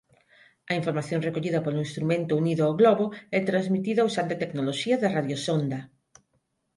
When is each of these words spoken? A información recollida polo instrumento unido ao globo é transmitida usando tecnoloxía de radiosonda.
A 0.71 0.73
información 0.79 1.23
recollida 1.27 1.63
polo 1.65 1.83
instrumento 1.85 2.31
unido 2.41 2.61
ao 2.65 2.77
globo 2.81 3.05
é 3.39 3.39
transmitida 3.49 4.07
usando 4.09 4.39
tecnoloxía 4.41 4.95
de 4.99 5.11
radiosonda. 5.15 5.79